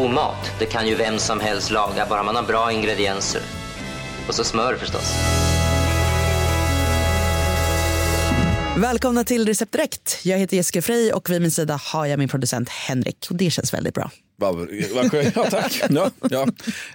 God 0.00 0.10
mat, 0.10 0.52
det 0.58 0.66
kan 0.66 0.88
ju 0.88 0.94
vem 0.94 1.18
som 1.18 1.40
helst 1.40 1.70
laga, 1.70 2.06
bara 2.10 2.22
man 2.22 2.36
har 2.36 2.42
bra 2.42 2.72
ingredienser. 2.72 3.42
Och 4.28 4.34
så 4.34 4.44
smör 4.44 4.74
förstås. 4.74 5.12
Välkomna 8.76 9.24
till 9.24 9.46
Recept 9.46 9.72
Direkt. 9.72 10.20
Jag 10.22 10.38
heter 10.38 10.56
Jessica 10.56 10.82
Frey 10.82 11.12
och 11.12 11.30
vid 11.30 11.42
min 11.42 11.50
sida 11.50 11.80
har 11.92 12.06
jag 12.06 12.18
min 12.18 12.28
producent 12.28 12.68
Henrik. 12.68 13.26
Och 13.30 13.36
det 13.36 13.50
känns 13.50 13.74
väldigt 13.74 13.94
bra. 13.94 14.10
Vad 14.38 15.10
skönt. 15.10 15.32
Ja, 15.36 15.46
tack. 15.50 15.82
Ja, 15.90 16.10
ja. 16.30 16.42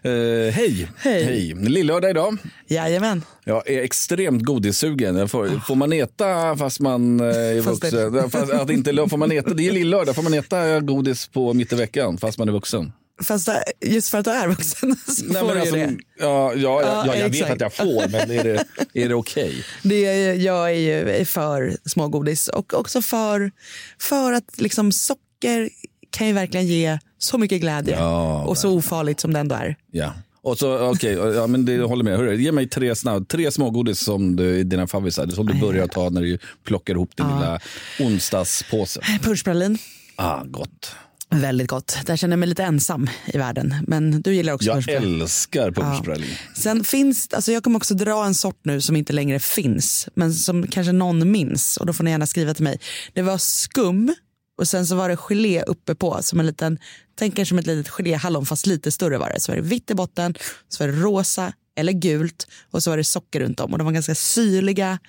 Eh, 0.03 0.53
hej. 0.53 0.87
Hej. 0.97 1.23
hej. 1.23 1.53
Lillördag 1.55 2.09
idag. 2.11 2.37
Jajamän. 2.67 3.23
Jag 3.45 3.69
är 3.69 3.81
extremt 3.83 4.43
godissugen. 4.43 5.29
Får, 5.29 5.65
får 5.67 5.75
man 5.75 5.93
äta 5.93 6.57
fast 6.57 6.79
man 6.79 7.19
eh, 7.19 7.25
är 7.25 7.61
Fast 7.61 7.81
det- 7.81 8.09
vuxen? 8.09 8.29
Fast 8.29 8.53
att 8.53 8.69
inte, 8.69 9.07
får 9.09 9.17
man 9.17 9.31
äta, 9.31 9.53
det 9.53 9.67
är 9.67 9.71
lillördag. 9.71 10.15
Får 10.15 10.23
man 10.23 10.33
äta 10.33 10.79
godis 10.79 11.27
på 11.27 11.53
mitt 11.53 11.73
i 11.73 11.75
veckan 11.75 12.17
fast 12.17 12.37
man 12.37 12.47
är 12.49 12.53
vuxen? 12.53 12.91
Fast 13.23 13.49
just 13.85 14.09
för 14.09 14.17
att 14.17 14.25
du 14.25 14.31
är 14.31 14.47
vuxen 14.47 14.95
så 15.07 15.25
Nej, 15.25 15.41
får 15.41 15.47
men 15.47 15.55
du 15.55 15.59
alltså, 15.61 15.75
det. 15.75 15.95
ja, 16.19 16.53
ja, 16.53 16.53
ja, 16.55 16.81
Ja, 16.81 17.03
ja, 17.07 17.15
jag 17.15 17.23
vet 17.29 17.33
exakt. 17.35 17.51
att 17.51 17.61
jag 17.61 17.73
får, 17.73 18.09
men 18.09 18.31
är 18.31 18.43
det, 18.43 18.65
är 18.93 19.09
det 19.09 19.15
okej? 19.15 19.63
det 19.83 20.05
är, 20.05 20.33
jag 20.35 20.70
är 20.71 20.76
ju 21.20 21.26
för 21.26 21.77
smågodis 21.85 22.48
och 22.48 22.73
också 22.73 23.01
för, 23.01 23.51
för 23.99 24.33
att 24.33 24.61
liksom 24.61 24.91
socker 24.91 25.70
kan 26.11 26.27
ju 26.27 26.33
verkligen 26.33 26.67
ge 26.67 26.99
så 27.23 27.37
mycket 27.37 27.61
glädje. 27.61 27.95
Ja, 27.95 28.43
och 28.43 28.57
så 28.57 28.69
ofarligt 28.77 29.19
som 29.19 29.33
det 29.33 29.39
ändå 29.39 29.55
är. 29.55 29.75
Ja. 29.91 30.13
Och 30.43 30.57
så, 30.57 30.89
okej, 30.89 31.13
ja, 31.13 31.47
men 31.47 31.65
det 31.65 31.77
håller 31.81 32.03
med. 32.03 32.17
Hörru, 32.17 32.41
ge 32.41 32.51
mig 32.51 32.67
tre, 32.69 32.95
snabb, 32.95 33.27
tre 33.27 33.51
smågodis 33.51 33.99
som 33.99 34.35
du, 34.35 34.63
dina 34.63 34.87
favvisar. 34.87 35.27
Som 35.27 35.47
du 35.47 35.53
börjar 35.59 35.87
ta 35.87 36.09
när 36.09 36.21
du 36.21 36.37
plockar 36.63 36.93
ihop 36.93 37.15
din 37.17 37.27
lilla 37.27 37.59
onsdagspåse. 37.99 39.01
Punschpralin, 39.21 39.77
Ah, 40.15 40.43
gott. 40.43 40.95
väldigt 41.29 41.67
gott. 41.67 41.97
Där 42.05 42.15
känner 42.15 42.31
jag 42.33 42.39
mig 42.39 42.49
lite 42.49 42.63
ensam 42.63 43.09
i 43.25 43.37
världen. 43.37 43.75
Men 43.87 44.21
du 44.21 44.33
gillar 44.35 44.53
också 44.53 44.67
Jag 44.67 44.89
älskar 44.89 45.71
punschpralin. 45.71 46.29
Sen 46.55 46.83
finns, 46.83 47.29
alltså 47.33 47.51
jag 47.51 47.63
kommer 47.63 47.77
också 47.77 47.93
dra 47.93 48.25
en 48.25 48.33
sort 48.33 48.59
nu 48.63 48.81
som 48.81 48.95
inte 48.95 49.13
längre 49.13 49.39
finns, 49.39 50.07
men 50.15 50.33
som 50.33 50.67
kanske 50.67 50.91
någon 50.91 51.31
minns 51.31 51.77
och 51.77 51.85
då 51.85 51.93
får 51.93 52.03
ni 52.03 52.11
gärna 52.11 52.27
skriva 52.27 52.53
till 52.53 52.63
mig. 52.63 52.79
Det 53.13 53.21
var 53.21 53.37
skum 53.37 54.15
och 54.57 54.68
sen 54.68 54.88
så 54.88 54.96
var 54.96 55.10
det 55.10 55.18
gelé 55.18 55.63
uppe 55.63 55.96
på 55.96 56.21
som 56.21 56.40
en 56.40 56.46
liten, 56.46 56.80
tänk 57.16 57.40
er 57.40 57.46
som 57.46 57.60
ett 57.60 57.68
litet 57.68 57.90
geléhallon 57.90 58.46
fast 58.46 58.68
lite 58.68 58.91
större 58.91 59.18
var 59.18 59.30
det. 59.30 59.40
Så 59.40 59.52
var 59.52 59.55
det 59.55 59.62
vitt 59.62 59.91
i 59.91 59.96
botten, 59.96 60.35
så 60.70 60.84
var 60.84 60.91
det 60.91 60.99
rosa 60.99 61.54
eller 61.76 61.94
gult 61.94 62.48
och 62.72 62.84
så 62.84 62.90
var 62.90 62.98
det 62.98 63.04
socker 63.04 63.40
runt 63.40 63.60
om 63.60 63.72
och 63.72 63.77
de 63.77 63.85
var 63.85 63.91
ganska 63.91 64.16
syrliga 64.16 65.00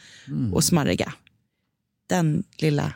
och 0.53 0.65
smarriga. 0.65 1.13
Den 2.09 2.45
lilla 2.59 2.93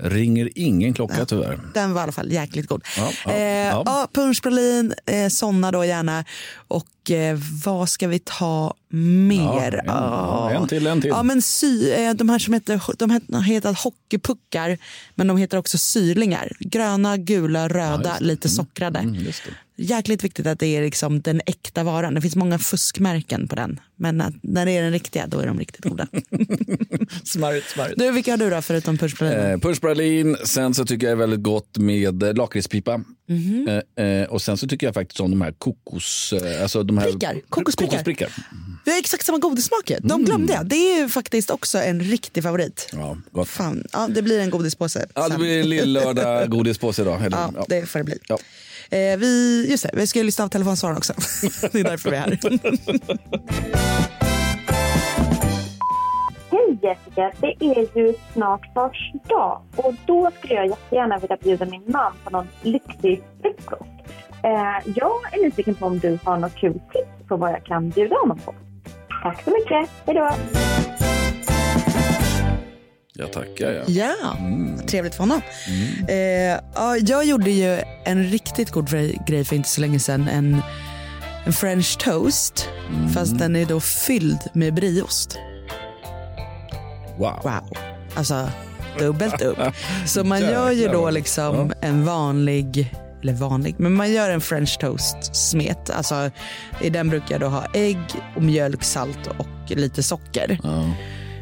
Ringer 0.00 0.50
ingen 0.54 0.94
klocka 0.94 1.26
tyvärr. 1.26 1.60
den 1.74 1.92
var 1.92 2.00
i 2.00 2.02
alla 2.02 2.12
fall 2.12 2.32
jäkligt 2.32 2.66
god. 2.66 2.84
Ja, 2.96 3.12
ja, 3.24 3.32
eh, 3.32 3.66
ja. 3.66 3.82
ja. 3.86 4.08
punschpralin, 4.12 4.94
eh, 5.06 5.28
såna 5.28 5.72
då 5.72 5.84
gärna. 5.84 6.24
Och 6.68 6.86
eh, 7.10 7.38
vad 7.64 7.88
ska 7.88 8.08
vi 8.08 8.18
ta 8.18 8.74
mer? 8.88 9.82
Ja, 9.86 10.48
en, 10.50 10.54
Ja. 10.54 10.60
en 10.62 10.68
till, 10.68 10.86
en 10.86 11.00
till. 11.00 11.10
Ja, 11.10 11.22
men 11.22 11.42
sy, 11.42 11.90
eh, 11.90 12.14
de 12.14 12.28
här 12.28 12.38
som 12.38 12.54
heter, 12.54 12.80
de 12.98 13.10
heter, 13.10 13.40
heter 13.40 13.76
hockeypuckar, 13.84 14.78
men 15.14 15.26
de 15.26 15.36
heter 15.36 15.56
också 15.58 15.78
syrlingar. 15.78 16.52
Gröna, 16.60 17.16
gula, 17.16 17.68
röda, 17.68 18.16
lite 18.20 18.48
sockrade. 18.48 18.98
Mm, 18.98 19.24
det. 19.24 19.32
Jäkligt 19.80 20.24
viktigt 20.24 20.46
att 20.46 20.58
det 20.58 20.66
är 20.66 20.82
liksom 20.82 21.20
den 21.20 21.40
äkta 21.46 21.82
varan. 21.84 22.14
Det 22.14 22.20
finns 22.20 22.36
många 22.36 22.58
fuskmärken 22.58 23.48
på 23.48 23.56
den. 23.56 23.80
Men 23.96 24.20
att, 24.20 24.34
när 24.42 24.66
det 24.66 24.72
är 24.72 24.82
den 24.82 24.92
riktiga, 24.92 25.26
då 25.26 25.38
är 25.38 25.46
de 25.46 25.58
riktigt 25.58 25.84
goda. 25.84 26.06
Smarrigt, 27.24 27.70
smarrigt. 27.70 27.98
du, 27.98 28.10
vilka 28.10 28.30
har 28.32 28.38
du 28.38 28.50
då 28.50 28.62
förutom 28.62 28.98
punschpralin? 28.98 29.38
Eh, 29.38 29.58
punschpralin, 29.58 30.36
sen 30.44 30.74
så 30.74 30.84
tycker 30.86 31.06
jag 31.06 31.12
är 31.12 31.16
väldigt 31.16 31.42
gott 31.42 31.78
med 31.78 32.36
lakritspipa. 32.38 33.00
Mhm. 33.28 33.80
Eh, 33.96 34.04
eh, 34.06 34.28
och 34.28 34.42
sen 34.42 34.56
så 34.56 34.66
tycker 34.68 34.86
jag 34.86 34.94
faktiskt 34.94 35.20
om 35.20 35.30
de 35.30 35.40
här 35.40 35.52
kokos... 35.52 36.32
Eh, 36.32 36.62
alltså 36.62 36.82
de 36.82 36.98
här, 36.98 37.10
Prickar, 37.10 37.40
kokosprickar. 37.48 37.90
kokosprickar. 37.90 38.32
Vi 38.84 38.90
har 38.92 38.98
exakt 38.98 39.26
samma 39.26 39.38
godissmak 39.38 39.90
ju. 39.90 39.96
Mm. 39.96 40.08
De 40.08 40.24
glömde 40.24 40.52
jag. 40.52 40.66
Det 40.66 40.76
är 40.76 41.00
ju 41.02 41.08
faktiskt 41.08 41.50
också 41.50 41.78
en 41.78 42.00
riktig 42.00 42.42
favorit. 42.42 42.88
Ja, 42.92 43.16
gott. 43.32 43.48
Fan, 43.48 43.84
ja, 43.92 44.08
det 44.08 44.22
blir 44.22 44.40
en 44.40 44.50
godispåse. 44.50 45.06
Ja, 45.14 45.22
det 45.22 45.28
sen. 45.30 45.40
blir 45.40 45.64
lillördag 45.64 46.50
godispåse 46.50 47.02
idag. 47.02 47.24
Eller, 47.24 47.36
Ja, 47.38 47.52
ja. 47.56 47.64
det 47.68 47.86
får 47.86 47.98
det 47.98 48.04
bli. 48.04 48.18
Ja. 48.28 48.38
Eh, 48.90 49.16
vi, 49.18 49.66
just 49.70 49.82
det, 49.82 49.90
vi 49.94 50.06
ska 50.06 50.18
ju 50.18 50.24
lyssna 50.24 50.44
av 50.44 50.48
telefonsvararen 50.48 50.96
också. 50.98 51.12
det 51.72 51.80
är 51.80 51.84
därför 51.84 52.10
vi 52.10 52.16
är 52.16 52.20
här. 52.20 52.38
Jessica, 56.88 57.32
det 57.40 57.64
är 57.64 57.98
ju 57.98 58.14
snart 58.32 58.74
fars 58.74 59.12
dag 59.28 59.62
och 59.76 59.94
då 60.06 60.30
skulle 60.38 60.54
jag 60.54 60.66
jättegärna 60.66 61.18
vilja 61.18 61.36
bjuda 61.36 61.64
min 61.66 61.82
man 61.86 62.12
på 62.24 62.30
någon 62.30 62.48
lyxig 62.62 63.22
frukost. 63.42 63.90
Eh, 64.42 64.92
jag 64.94 65.12
är 65.32 65.44
nyfiken 65.44 65.74
på 65.74 65.86
om 65.86 65.98
du 65.98 66.18
har 66.24 66.36
något 66.36 66.54
kul 66.54 66.72
tips 66.72 67.28
på 67.28 67.36
vad 67.36 67.50
jag 67.52 67.64
kan 67.64 67.90
bjuda 67.90 68.16
honom 68.16 68.38
på. 68.38 68.54
Tack 69.22 69.42
så 69.44 69.50
mycket, 69.50 69.90
hej 70.06 70.14
då! 70.14 70.30
Jag 73.12 73.32
tackar. 73.32 73.72
Ja. 73.72 73.82
ja, 74.22 74.36
Mm. 74.38 74.78
trevligt 74.86 75.14
för 75.14 75.22
honom. 75.22 75.40
Eh, 76.08 76.60
ja, 76.74 76.96
jag 76.96 77.24
gjorde 77.24 77.50
ju 77.50 77.78
en 78.04 78.24
riktigt 78.24 78.70
god 78.70 78.90
grej- 78.90 79.18
grej 79.26 79.44
för 79.44 79.56
inte 79.56 79.68
så 79.68 79.80
länge 79.80 79.98
sedan. 79.98 80.28
En, 80.28 80.62
en 81.46 81.52
french 81.52 81.98
toast, 81.98 82.68
Mm. 82.90 83.08
fast 83.08 83.38
den 83.38 83.56
är 83.56 83.64
då 83.64 83.80
fylld 83.80 84.38
med 84.52 84.74
brieost. 84.74 85.38
Wow. 87.18 87.40
Wow. 87.42 87.76
Alltså 88.14 88.50
dubbelt 88.98 89.42
upp. 89.42 89.58
Så 90.06 90.24
man 90.24 90.40
gör 90.40 90.70
ju 90.70 90.88
då 90.88 91.10
liksom 91.10 91.72
en 91.80 92.04
vanlig, 92.04 92.94
eller 93.22 93.32
vanlig, 93.32 93.74
men 93.78 93.92
man 93.94 94.12
gör 94.12 94.30
en 94.30 94.40
french 94.40 94.78
toast 94.78 95.36
smet. 95.36 95.90
Alltså 95.90 96.30
i 96.80 96.90
den 96.90 97.08
brukar 97.08 97.30
jag 97.30 97.40
då 97.40 97.46
ha 97.46 97.66
ägg 97.74 98.00
och 98.36 98.42
mjölk, 98.42 98.84
salt 98.84 99.26
och 99.38 99.70
lite 99.76 100.02
socker. 100.02 100.60
Ja. 100.62 100.90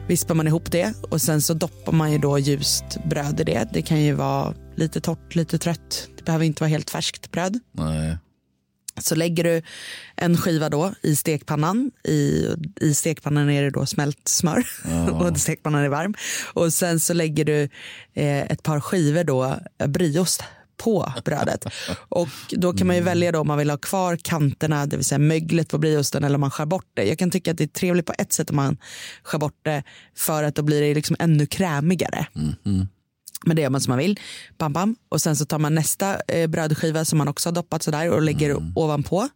Vispar 0.09 0.35
man 0.35 0.47
ihop 0.47 0.71
det 0.73 0.93
och 1.11 1.23
sen 1.23 1.43
så 1.43 1.55
doppar 1.55 1.93
man 1.93 2.13
ju 2.13 2.19
då 2.19 2.39
ljust 2.39 3.05
bröd 3.05 3.41
i 3.41 3.45
det. 3.45 3.69
Det 3.73 3.83
kan 3.83 4.03
ju 4.03 4.13
vara 4.13 4.55
lite 4.77 5.01
torrt, 5.01 5.35
lite 5.35 5.59
trött. 5.59 6.09
Det 6.17 6.25
behöver 6.25 6.45
inte 6.45 6.63
vara 6.63 6.69
helt 6.69 6.91
färskt 6.91 7.31
bröd. 7.31 7.59
Nej. 7.73 8.19
Så 9.01 9.15
lägger 9.15 9.45
du 9.45 9.63
en 10.17 10.37
skiva 10.37 10.69
då 10.69 10.95
i 11.03 11.17
stekpannan. 11.17 11.91
I, 12.05 12.47
i 12.81 12.95
stekpannan 12.95 13.51
är 13.51 13.63
det 13.63 13.71
då 13.71 13.87
smält 13.87 14.29
smör 14.29 14.67
och 15.13 15.39
stekpannan 15.39 15.85
är 15.85 15.89
varm. 15.89 16.15
Och 16.53 16.73
sen 16.73 17.01
så 17.01 17.15
lägger 17.15 17.45
du 17.45 17.63
eh, 18.15 18.43
ett 18.43 18.63
par 18.63 18.81
skivor 18.81 19.25
då 19.25 19.57
eh, 19.79 19.87
brieost 19.87 20.43
på 20.77 21.13
brödet. 21.25 21.65
Och 22.09 22.29
då 22.51 22.73
kan 22.73 22.87
man 22.87 22.97
ju 22.97 23.03
välja 23.03 23.33
då 23.33 23.41
om 23.41 23.47
man 23.47 23.59
vill 23.59 23.71
ha 23.71 23.77
kvar 23.77 24.17
kanterna, 24.23 24.87
det 24.87 24.97
vill 24.97 25.05
säga 25.05 25.19
möglet 25.19 25.69
på 25.69 25.79
brieosten 25.79 26.25
eller 26.25 26.35
om 26.35 26.41
man 26.41 26.51
skär 26.51 26.67
bort 26.67 26.87
det. 26.95 27.05
Jag 27.05 27.19
kan 27.19 27.31
tycka 27.31 27.51
att 27.51 27.59
det 27.59 27.65
är 27.65 27.69
trevligt 27.69 28.07
på 28.07 28.13
ett 28.19 28.33
sätt 28.33 28.51
om 28.51 28.57
man 28.57 28.77
skär 29.23 29.39
bort 29.39 29.59
det 29.63 29.83
för 30.17 30.43
att 30.43 30.55
då 30.55 30.63
blir 30.63 30.81
det 30.81 30.95
liksom 30.95 31.17
ännu 31.19 31.47
krämigare. 31.47 32.27
Men 33.45 33.57
det 33.57 33.63
gör 33.63 33.71
man 33.71 33.81
som 33.81 33.91
man 33.91 33.99
vill. 33.99 34.21
Bam, 34.59 34.73
bam. 34.73 34.97
Och 35.09 35.23
sen 35.23 35.37
så 35.37 35.45
tar 35.45 35.59
man 35.59 35.75
nästa 35.75 36.21
eh, 36.29 36.47
brödskiva 36.47 37.05
som 37.05 37.19
man 37.19 37.29
också 37.29 37.49
har 37.49 37.55
doppat 37.55 37.83
sådär 37.83 38.11
och 38.11 38.23
lägger 38.23 38.57
ovanpå. 38.75 39.29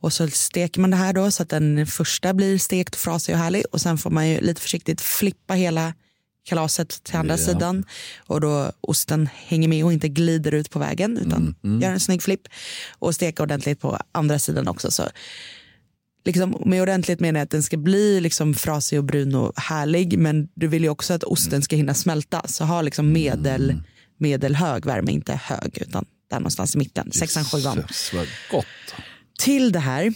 Och 0.00 0.12
så 0.12 0.28
steker 0.28 0.80
man 0.80 0.90
det 0.90 0.96
här 0.96 1.12
då 1.12 1.30
så 1.30 1.42
att 1.42 1.48
den 1.48 1.86
första 1.86 2.34
blir 2.34 2.58
stekt, 2.58 2.96
frasig 2.96 3.34
och 3.34 3.38
härlig. 3.38 3.64
Och 3.72 3.80
sen 3.80 3.98
får 3.98 4.10
man 4.10 4.28
ju 4.28 4.40
lite 4.40 4.60
försiktigt 4.60 5.00
flippa 5.00 5.54
hela 5.54 5.94
kalaset 6.44 7.04
till 7.04 7.16
andra 7.16 7.36
sidan. 7.36 7.84
Och 8.18 8.40
då 8.40 8.72
osten 8.80 9.28
hänger 9.34 9.68
med 9.68 9.84
och 9.84 9.92
inte 9.92 10.08
glider 10.08 10.54
ut 10.54 10.70
på 10.70 10.78
vägen 10.78 11.18
utan 11.18 11.54
gör 11.82 11.90
en 11.90 12.00
snygg 12.00 12.22
flipp. 12.22 12.48
Och 12.98 13.14
steka 13.14 13.42
ordentligt 13.42 13.80
på 13.80 13.98
andra 14.12 14.38
sidan 14.38 14.68
också. 14.68 14.90
Så 14.90 15.08
liksom, 16.26 16.62
med 16.66 16.82
ordentligt 16.82 17.20
menar 17.20 17.40
jag 17.40 17.44
att 17.44 17.50
den 17.50 17.62
ska 17.62 17.76
bli 17.76 18.20
liksom 18.20 18.54
frasig 18.54 18.98
och 18.98 19.04
brun 19.04 19.34
och 19.34 19.52
härlig. 19.56 20.18
Men 20.18 20.48
du 20.54 20.68
vill 20.68 20.82
ju 20.82 20.88
också 20.88 21.14
att 21.14 21.24
osten 21.24 21.62
ska 21.62 21.76
hinna 21.76 21.94
smälta. 21.94 22.42
Så 22.48 22.64
ha 22.64 22.82
liksom 22.82 23.12
medel, 23.12 23.82
medelhög 24.18 24.86
värme, 24.86 25.12
inte 25.12 25.40
hög 25.42 25.78
utan 25.80 26.04
där 26.30 26.36
någonstans 26.36 26.74
i 26.74 26.78
mitten. 26.78 27.12
Sexan, 27.12 27.44
sjuan. 27.44 27.84
Gott. 28.50 28.66
Till 29.38 29.72
det 29.72 29.80
här 29.80 30.14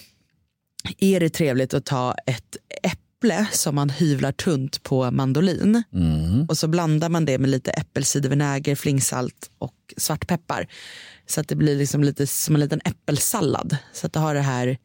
är 0.98 1.20
det 1.20 1.30
trevligt 1.30 1.74
att 1.74 1.84
ta 1.84 2.14
ett 2.26 2.56
äpple 2.82 3.46
som 3.52 3.74
man 3.74 3.90
hyvlar 3.90 4.32
tunt 4.32 4.82
på 4.82 5.10
mandolin. 5.10 5.82
Och 6.48 6.58
så 6.58 6.68
blandar 6.68 7.08
man 7.08 7.24
det 7.24 7.38
med 7.38 7.50
lite 7.50 7.70
äppelcidervinäger, 7.70 8.74
flingsalt 8.74 9.50
och 9.58 9.74
svartpeppar. 9.96 10.66
Så 11.26 11.40
att 11.40 11.48
det 11.48 11.56
blir 11.56 11.76
liksom 11.76 12.04
lite 12.04 12.26
som 12.26 12.54
en 12.54 12.60
liten 12.60 12.80
äppelsallad. 12.84 13.76
Så 13.92 14.06
att 14.06 14.12
du 14.12 14.18
har 14.18 14.34
det 14.34 14.40
här 14.40 14.78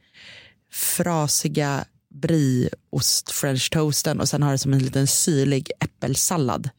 frasiga 0.75 1.86
brieost 2.13 3.31
french 3.31 3.69
toasten 3.72 4.19
och 4.19 4.30
sen 4.30 4.44
har 4.44 4.51
det 4.51 4.57
som 4.57 4.74
en 4.74 4.80
liten 4.80 5.07
syrlig 5.07 5.72
äppelsallad 5.80 6.69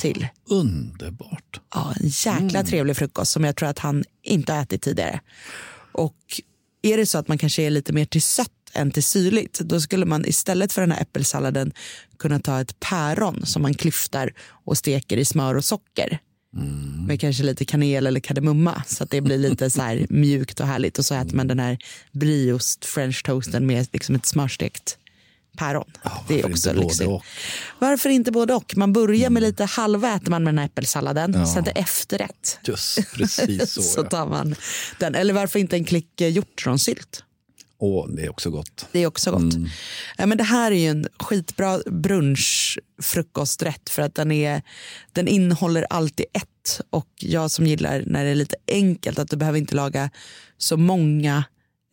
till. 0.00 0.26
Underbart. 0.48 1.60
Ja, 1.74 1.94
en 2.00 2.08
jäkla 2.08 2.58
Mm. 2.58 2.66
trevlig 2.66 2.96
frukost 2.96 3.32
som 3.32 3.44
jag 3.44 3.56
tror 3.56 3.68
att 3.68 3.78
han 3.78 4.04
inte 4.22 4.52
har 4.52 4.62
ätit 4.62 4.82
tidigare. 4.82 5.20
Och 5.92 6.16
är 6.82 6.96
det 6.96 7.06
så 7.06 7.18
att 7.18 7.28
man 7.28 7.38
kanske 7.38 7.62
är 7.62 7.70
lite 7.70 7.92
mer 7.92 8.04
till 8.04 8.22
sött 8.22 8.50
än 8.72 8.90
till 8.90 9.02
syrligt, 9.04 9.58
då 9.58 9.80
skulle 9.80 10.06
man 10.06 10.26
istället 10.26 10.72
för 10.72 10.80
den 10.80 10.92
här 10.92 11.02
äppelsalladen 11.02 11.72
kunna 12.18 12.40
ta 12.40 12.60
ett 12.60 12.80
päron 12.80 13.46
som 13.46 13.62
man 13.62 13.74
klyftar 13.74 14.32
och 14.64 14.78
steker 14.78 15.16
i 15.16 15.24
smör 15.24 15.54
och 15.54 15.64
socker. 15.64 16.18
Mm. 16.56 17.06
Med 17.06 17.20
kanske 17.20 17.42
lite 17.42 17.64
kanel 17.64 18.06
eller 18.06 18.20
kardemumma 18.20 18.82
så 18.86 19.04
att 19.04 19.10
det 19.10 19.20
blir 19.20 19.38
lite 19.38 19.70
så 19.70 19.82
här 19.82 20.06
mjukt 20.10 20.60
och 20.60 20.66
härligt. 20.66 20.98
Och 20.98 21.04
så 21.04 21.14
äter 21.14 21.36
man 21.36 21.48
den 21.48 21.58
här 21.58 21.78
brieost 22.12 22.84
french 22.84 23.22
toasten 23.22 23.66
med 23.66 23.88
liksom 23.92 24.14
ett 24.14 24.26
smörstekt 24.26 24.98
päron. 25.56 25.90
det 26.28 26.40
är 26.40 26.46
också 26.50 26.72
lyxigt. 26.72 27.10
Varför 27.78 28.10
inte 28.10 28.32
både 28.32 28.54
och? 28.54 28.76
Man 28.76 28.92
börjar 28.92 29.30
med 29.30 29.42
lite 29.42 29.64
halva 29.64 30.14
äter 30.14 30.30
man 30.30 30.44
med 30.44 30.54
den 30.54 30.58
här 30.58 30.66
äppelsalladen. 30.66 31.46
Sen 31.46 31.64
till 31.64 31.72
efterrätt 31.76 32.58
Just 32.64 33.12
precis 33.14 33.72
så. 33.72 33.82
så 33.94 34.00
ja. 34.00 34.08
tar 34.08 34.26
man 34.26 34.54
den. 35.00 35.14
Eller 35.14 35.34
varför 35.34 35.58
inte 35.58 35.76
en 35.76 35.84
klick 35.84 36.20
eh, 36.20 36.28
hjortronsylt? 36.28 37.24
Åh, 37.78 38.08
det 38.08 38.22
är 38.22 38.30
också 38.30 38.50
gott. 38.50 38.86
Det 38.92 38.98
är 38.98 39.06
också 39.06 39.30
gott. 39.30 39.54
Mm. 39.54 39.68
Ja, 40.18 40.26
men 40.26 40.38
det 40.38 40.44
här 40.44 40.72
är 40.72 40.76
ju 40.76 40.88
en 40.88 41.06
skitbra 41.18 41.80
brunchfrukosträtt 41.86 43.90
för 43.90 44.02
att 44.02 44.14
den, 44.14 44.32
är, 44.32 44.62
den 45.12 45.28
innehåller 45.28 45.86
alltid 45.90 46.26
ett. 46.32 46.80
Och 46.90 47.08
jag 47.20 47.50
som 47.50 47.66
gillar 47.66 48.02
när 48.06 48.24
det 48.24 48.30
är 48.30 48.34
lite 48.34 48.56
enkelt 48.68 49.18
att 49.18 49.30
du 49.30 49.36
behöver 49.36 49.58
inte 49.58 49.74
laga 49.74 50.10
så 50.58 50.76
många 50.76 51.44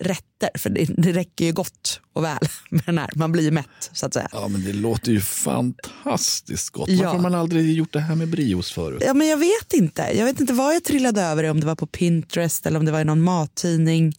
rätter. 0.03 0.49
För 0.55 0.69
det, 0.69 0.85
det 0.85 1.11
räcker 1.11 1.45
ju 1.45 1.53
gott 1.53 2.01
och 2.13 2.23
väl 2.23 2.37
med 2.69 2.83
den 2.85 2.97
här. 2.97 3.09
Man 3.15 3.31
blir 3.31 3.43
ju 3.43 3.51
mätt 3.51 3.89
så 3.91 4.05
att 4.05 4.13
säga. 4.13 4.29
Ja, 4.31 4.47
men 4.47 4.63
det 4.63 4.73
låter 4.73 5.11
ju 5.11 5.21
fantastiskt 5.21 6.69
gott. 6.69 6.89
Ja. 6.89 6.97
Varför 6.97 7.11
har 7.11 7.19
man 7.19 7.35
aldrig 7.35 7.73
gjort 7.73 7.93
det 7.93 7.99
här 7.99 8.15
med 8.15 8.27
brieost 8.27 8.71
förut? 8.71 9.03
Ja, 9.05 9.13
men 9.13 9.27
jag 9.27 9.37
vet 9.37 9.73
inte. 9.73 10.01
Jag 10.01 10.25
vet 10.25 10.39
inte 10.39 10.53
vad 10.53 10.75
jag 10.75 10.83
trillade 10.83 11.21
över, 11.21 11.49
om 11.49 11.59
det 11.59 11.65
var 11.65 11.75
på 11.75 11.87
Pinterest 11.87 12.65
eller 12.65 12.79
om 12.79 12.85
det 12.85 12.91
var 12.91 13.01
i 13.01 13.05
någon 13.05 13.21
mattidning. 13.21 14.13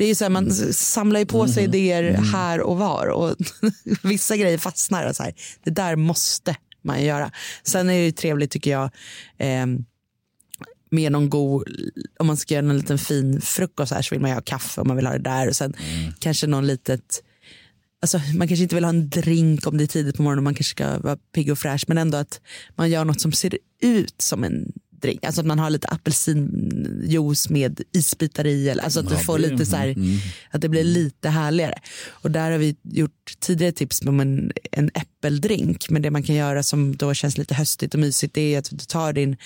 Det 0.00 0.04
är 0.04 0.08
ju 0.08 0.14
så 0.14 0.24
här, 0.24 0.30
man 0.30 0.48
s- 0.48 0.90
samlar 0.92 1.20
ju 1.20 1.26
på 1.26 1.48
sig 1.48 1.64
idéer 1.64 2.12
här 2.12 2.60
och 2.60 2.76
var 2.78 3.06
och 3.06 3.36
vissa 4.02 4.36
grejer 4.36 4.58
fastnar. 4.58 5.06
Och 5.08 5.16
så 5.16 5.22
här, 5.22 5.34
det 5.64 5.70
där 5.70 5.96
måste 5.96 6.56
man 6.82 7.04
göra. 7.04 7.30
Sen 7.62 7.90
är 7.90 7.94
det 7.94 8.04
ju 8.04 8.12
trevligt 8.12 8.50
tycker 8.50 8.70
jag 8.70 8.90
ehm, 9.38 9.84
med 10.90 11.12
någon 11.12 11.30
god, 11.30 11.64
om 12.18 12.26
man 12.26 12.36
ska 12.36 12.54
göra 12.54 12.66
en 12.66 12.76
liten 12.76 12.98
fin 12.98 13.40
frukost 13.40 13.92
här, 13.92 14.02
så 14.02 14.14
vill 14.14 14.20
man 14.20 14.30
ju 14.30 14.34
ha 14.34 14.42
kaffe 14.42 14.80
om 14.80 14.88
man 14.88 14.96
vill 14.96 15.06
ha 15.06 15.12
det 15.12 15.18
där 15.24 15.48
och 15.48 15.56
sen 15.56 15.74
kanske 16.18 16.46
någon 16.46 16.66
litet 16.66 17.22
Alltså, 18.02 18.20
man 18.36 18.48
kanske 18.48 18.62
inte 18.62 18.74
vill 18.74 18.84
ha 18.84 18.88
en 18.88 19.10
drink 19.10 19.66
om 19.66 19.78
det 19.78 19.84
är 19.84 19.86
tidigt 19.86 20.16
på 20.16 20.22
morgonen 20.22 20.38
och 20.38 20.44
man 20.44 20.54
kanske 20.54 20.70
ska 20.70 20.98
vara 20.98 21.16
pigg 21.34 21.52
och 21.52 21.58
fräsch 21.58 21.84
men 21.88 21.98
ändå 21.98 22.18
att 22.18 22.40
man 22.76 22.90
gör 22.90 23.04
något 23.04 23.20
som 23.20 23.32
ser 23.32 23.58
ut 23.82 24.14
som 24.22 24.44
en 24.44 24.72
drink. 25.02 25.24
Alltså 25.24 25.40
att 25.40 25.46
man 25.46 25.58
har 25.58 25.70
lite 25.70 25.88
apelsinjuice 25.88 27.48
med 27.50 27.80
isbitar 27.92 28.46
i. 28.46 28.68
Eller, 28.68 28.82
alltså 28.82 29.00
att 29.00 29.08
du 29.08 29.16
får 29.16 29.38
det- 29.38 29.48
lite 29.48 29.66
så 29.66 29.76
här, 29.76 29.94
att 30.50 30.60
det 30.60 30.68
blir 30.68 30.84
lite 30.84 31.28
härligare. 31.28 31.78
Och 32.08 32.30
där 32.30 32.50
har 32.50 32.58
vi 32.58 32.76
gjort 32.82 33.32
tidigare 33.40 33.72
tips 33.72 34.00
om 34.02 34.20
en, 34.20 34.52
en 34.72 34.90
äppeldrink. 34.94 35.90
Men 35.90 36.02
det 36.02 36.10
man 36.10 36.22
kan 36.22 36.34
göra 36.34 36.62
som 36.62 36.96
då 36.96 37.14
känns 37.14 37.38
lite 37.38 37.54
höstigt 37.54 37.94
och 37.94 38.00
mysigt 38.00 38.34
det 38.34 38.54
är 38.54 38.58
att 38.58 38.70
du 38.70 38.76
tar 38.76 39.12
din 39.12 39.36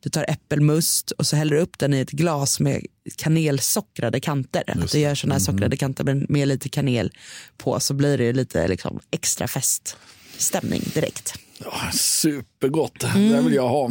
du 0.00 0.10
tar 0.10 0.24
äppelmust 0.28 1.10
och 1.10 1.26
så 1.26 1.36
häller 1.36 1.56
du 1.56 1.62
upp 1.62 1.78
den 1.78 1.94
i 1.94 2.00
ett 2.00 2.10
glas 2.10 2.60
med 2.60 2.86
kanelsockrade 3.16 4.20
kanter. 4.20 4.62
Att 4.66 4.92
du 4.92 4.98
gör 4.98 5.14
sådana 5.14 5.34
här 5.34 5.40
sockrade 5.40 5.76
kanter 5.76 6.24
med, 6.28 6.48
lite 6.48 6.68
kanel 6.68 7.12
på 7.56 7.80
så 7.80 7.94
blir 7.94 8.18
det 8.18 8.32
lite 8.32 8.68
liksom 8.68 9.00
extra 9.10 9.48
feststämning 9.48 10.82
direkt. 10.94 11.34
Ja, 11.58 11.90
supergott. 11.92 13.00
Det 13.00 13.06
här 13.06 13.42
vill 13.42 13.54
jag 13.54 13.68
ha. 13.68 13.90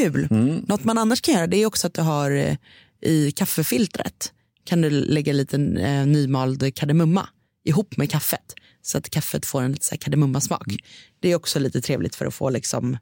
Kul. 0.00 0.28
Något 0.68 0.84
man 0.84 0.98
annars 0.98 1.20
kan 1.20 1.34
göra 1.34 1.46
det 1.46 1.56
är 1.56 1.66
också 1.66 1.86
att 1.86 1.94
du 1.94 2.02
har 2.02 2.30
eh, 2.30 2.56
i 3.02 3.32
kaffefiltret 3.32 4.32
kan 4.64 4.80
du 4.80 4.90
lägga 4.90 5.32
lite 5.32 5.56
eh, 5.56 6.06
nymald 6.06 6.74
kardemumma 6.74 7.28
ihop 7.64 7.96
med 7.96 8.10
kaffet. 8.10 8.54
Så 8.82 8.98
att 8.98 9.10
kaffet 9.10 9.46
får 9.46 9.62
en 9.62 9.72
lite 9.72 9.86
så 9.86 9.90
här 9.90 9.98
kardemummasmak. 9.98 10.76
Det 11.20 11.32
är 11.32 11.36
också 11.36 11.58
lite 11.58 11.80
trevligt 11.80 12.14
för 12.14 12.26
att 12.26 12.34
få 12.34 12.50
liksom 12.50 12.98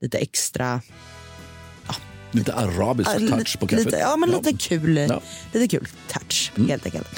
lite 0.00 0.18
extra 0.18 0.80
Lite 2.36 2.52
arabisk 2.54 3.10
Ja, 3.10 3.36
touch 3.36 3.58
på 3.58 3.66
kaffet. 3.66 3.84
Lite, 3.86 3.96
ja, 3.96 4.16
men 4.16 4.30
lite 4.30 4.52
kul, 4.52 4.96
Ja. 4.96 5.04
Mm. 5.04 5.20
lite 5.52 5.68
kul 5.68 5.88
touch 6.12 6.52
helt 6.68 6.84
enkelt. 6.86 7.08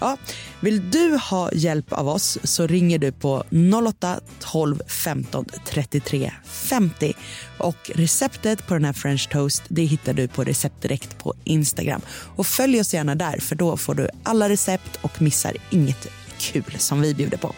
Ja, 0.00 0.16
vill 0.60 0.90
du 0.90 1.16
ha 1.30 1.52
hjälp 1.52 1.92
av 1.92 2.08
oss 2.08 2.38
så 2.42 2.66
ringer 2.66 2.98
du 2.98 3.12
på 3.12 3.44
08 3.88 4.20
12 4.40 4.80
15 4.86 5.44
33 5.66 6.32
50. 6.44 7.12
Och 7.58 7.90
receptet 7.94 8.66
på 8.66 8.74
den 8.74 8.84
här 8.84 8.92
french 8.92 9.28
toast 9.28 9.62
det 9.68 9.82
hittar 9.84 10.12
du 10.12 10.28
på 10.28 10.44
recept 10.44 10.82
direkt 10.82 11.18
på 11.18 11.34
Instagram. 11.44 12.00
Och 12.36 12.46
följ 12.46 12.80
oss 12.80 12.94
gärna 12.94 13.14
där 13.14 13.38
för 13.40 13.56
då 13.56 13.76
får 13.76 13.94
du 13.94 14.08
alla 14.22 14.48
recept 14.48 14.98
och 15.02 15.22
missar 15.22 15.56
inget 15.70 16.08
kul 16.38 16.74
som 16.78 17.00
vi 17.00 17.14
bjuder 17.14 17.36
på. 17.38 17.54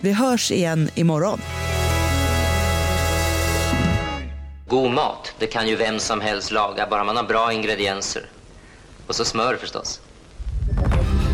Vi 0.00 0.12
hörs 0.12 0.50
igen 0.50 0.90
imorgon. 0.94 1.40
God 4.68 4.92
mat, 4.92 5.32
det 5.38 5.46
kan 5.46 5.68
ju 5.68 5.76
vem 5.76 5.98
som 5.98 6.20
helst 6.20 6.50
laga, 6.50 6.86
bara 6.90 7.04
man 7.04 7.16
har 7.16 7.24
bra 7.24 7.52
ingredienser. 7.52 8.26
Och 9.06 9.14
så 9.14 9.24
smör 9.24 9.56
förstås. 9.56 10.00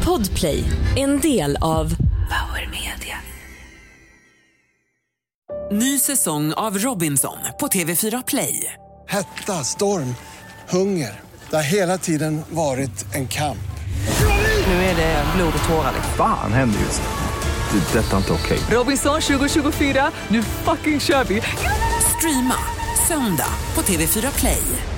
Podplay, 0.05 0.65
en 0.97 1.21
del 1.21 1.57
av 1.61 1.89
Power 2.29 2.71
Media. 2.71 3.17
Ny 5.73 5.99
säsong 5.99 6.53
av 6.53 6.79
Robinson 6.79 7.39
på 7.61 7.67
TV4 7.67 8.25
Play. 8.27 8.73
Hetta, 9.09 9.65
storm, 9.65 10.15
hunger. 10.69 11.21
Det 11.51 11.57
har 11.57 11.63
hela 11.63 11.99
tiden 11.99 12.43
varit 12.51 13.15
en 13.15 13.29
kamp. 13.29 13.59
Nu 14.67 14.75
är 14.75 14.97
det 14.97 15.25
blod 15.37 15.53
och 15.63 15.69
tårar. 15.69 15.95
Fan 16.17 16.53
händer 16.53 16.81
just 16.81 17.03
nu. 17.03 17.79
Det. 17.79 17.99
är 17.99 18.03
Detta 18.03 18.13
är 18.13 18.19
inte 18.19 18.33
okej. 18.33 18.59
Robinson 18.71 19.21
2024, 19.21 20.11
nu 20.29 20.43
fucking 20.43 21.01
kör 21.01 21.25
vi! 21.25 21.43
Streama 22.19 22.82
söndag 23.13 23.53
på 23.75 23.83
TV4 23.83 24.39
Play. 24.39 24.92